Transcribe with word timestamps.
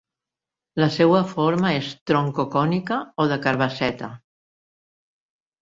La 0.83 0.87
seua 0.95 1.19
forma 1.33 1.73
és 1.81 1.91
troncocònica 2.11 2.99
o 3.25 3.29
de 3.33 3.39
carabasseta. 3.47 4.11